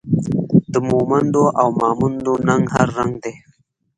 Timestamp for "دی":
3.23-3.33